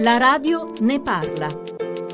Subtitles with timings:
[0.00, 1.48] La radio ne parla.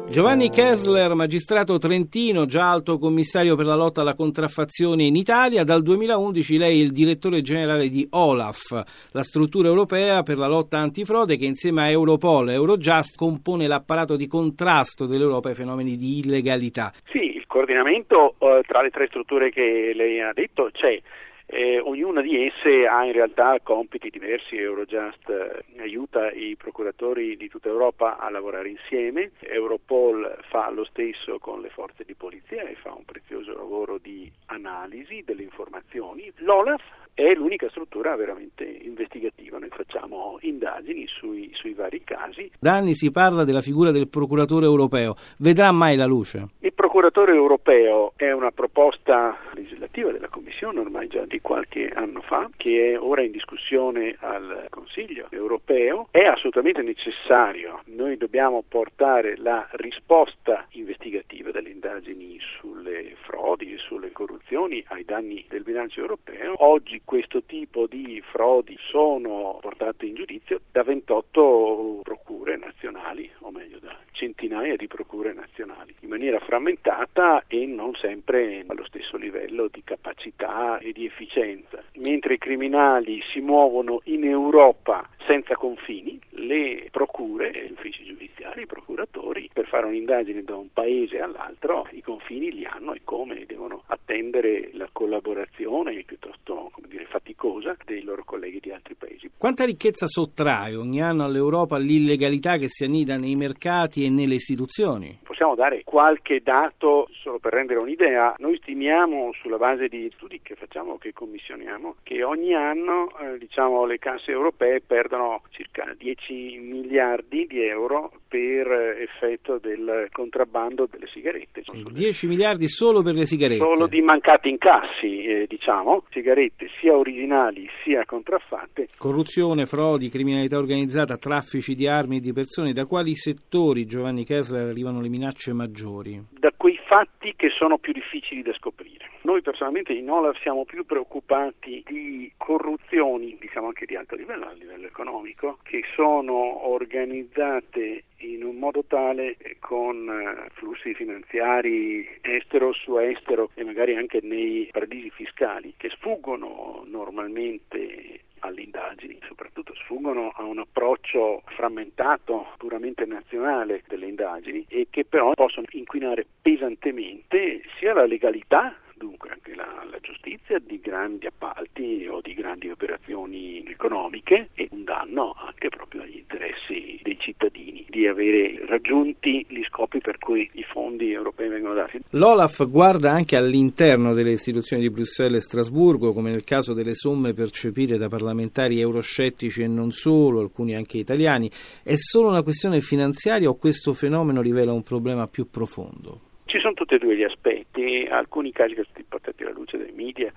[0.09, 5.83] Giovanni Kessler, magistrato trentino, già alto commissario per la lotta alla contraffazione in Italia, dal
[5.83, 11.37] 2011 lei è il direttore generale di OLAF, la struttura europea per la lotta antifrode
[11.37, 16.91] che insieme a Europol e Eurojust compone l'apparato di contrasto dell'Europa ai fenomeni di illegalità.
[17.11, 20.99] Sì, il coordinamento eh, tra le tre strutture che lei ha detto c'è.
[21.47, 27.49] Eh, ognuna di esse ha in realtà compiti diversi, Eurojust eh, aiuta i procuratori di
[27.49, 32.75] tutta Europa a lavorare insieme, Europol fa lo stesso con le forze di polizia e
[32.77, 36.83] fa un prezioso lavoro di analisi delle informazioni, l'OLAF
[37.15, 42.51] è l'unica struttura veramente investigativa, noi facciamo indagini sui, sui, vari casi.
[42.59, 46.49] Da anni si parla della figura del procuratore europeo, vedrà mai la luce?
[46.95, 52.93] Procuratore europeo è una proposta legislativa della Commissione ormai già di qualche anno fa, che
[52.93, 60.67] è ora in discussione al Consiglio europeo, è assolutamente necessario, noi dobbiamo portare la risposta
[60.71, 66.55] investigativa delle indagini sulle frodi e sulle corruzioni ai danni del bilancio europeo.
[66.59, 72.03] Oggi questo tipo di frodi sono portate in giudizio da 28
[72.45, 78.65] procure nazionali, o meglio da centinaia di procure nazionali, in maniera frammentata e non sempre
[78.67, 81.83] allo stesso livello di capacità e di efficienza.
[81.95, 88.67] Mentre i criminali si muovono in Europa senza confini, le procure, gli uffici giudiziari, i
[88.67, 93.85] procuratori, per fare un'indagine da un paese all'altro, i confini li hanno e come devono
[93.87, 99.31] attendere la collaborazione piuttosto dire, faticosa dei loro colleghi di altri paesi.
[99.45, 105.19] Quanta ricchezza sottrae ogni anno all'Europa l'illegalità che si annida nei mercati e nelle istituzioni?
[105.23, 108.35] Possiamo dare qualche dato solo per rendere un'idea.
[108.39, 113.85] Noi stimiamo sulla base di studi che facciamo, che commissioniamo, che ogni anno eh, diciamo,
[113.85, 121.63] le casse europee perdono circa 10 miliardi di euro per effetto del contrabbando delle sigarette.
[121.93, 123.65] 10 miliardi solo per le sigarette?
[123.65, 128.89] Solo di mancati incassi, eh, diciamo, sigarette sia originali sia contraffatte.
[128.99, 134.67] Corruzione, frodi, criminalità organizzata, traffici di armi e di persone, da quali settori, Giovanni Kessler,
[134.67, 136.21] arrivano le minacce maggiori?
[136.31, 139.14] Da quei fatti che sono più difficili da scoprire.
[139.25, 144.53] Noi personalmente in Olaf siamo più preoccupati di corruzioni, diciamo anche di alto livello, a
[144.53, 152.99] livello economico, che sono organizzate in un modo tale con eh, flussi finanziari estero su
[152.99, 160.43] estero e magari anche nei paradisi fiscali che sfuggono normalmente alle indagini, soprattutto sfuggono a
[160.43, 168.05] un approccio frammentato, puramente nazionale delle indagini e che però possono inquinare pesantemente sia la
[168.05, 174.69] legalità dunque anche la, la, giustizia di grandi appalti o di grandi operazioni economiche e
[174.71, 180.49] un danno anche proprio agli interessi dei cittadini di avere raggiunti gli scopi per cui
[180.55, 182.01] i fondi europei vengono dati.
[182.11, 187.35] L'Olaf guarda anche all'interno delle istituzioni di Bruxelles e Strasburgo, come nel caso delle somme
[187.35, 191.51] percepite da parlamentari euroscettici e non solo, alcuni anche italiani.
[191.83, 196.33] È solo una questione finanziaria o questo fenomeno rivela un problema più profondo?
[196.55, 199.77] Ci sono tutti e due gli aspetti, alcuni casi che sono stati portati alla luce
[199.77, 200.33] dai media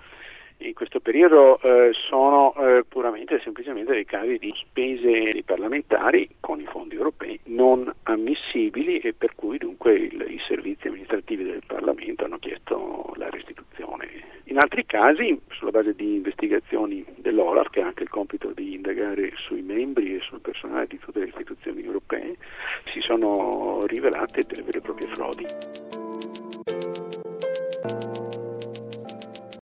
[0.60, 6.28] in questo periodo eh, sono eh, puramente e semplicemente dei casi di spese dei parlamentari
[6.40, 11.62] con i fondi europei non ammissibili e per cui dunque il, i servizi amministrativi del
[11.64, 14.08] Parlamento hanno chiesto la restituzione.
[14.46, 19.32] In altri casi, sulla base di investigazioni dell'OLAF, che ha anche il compito di indagare
[19.36, 22.36] sui membri e sul personale di tutte le istituzioni europee,
[22.92, 25.87] si sono rivelate delle vere e proprie frodi.
[27.88, 28.27] Thank you.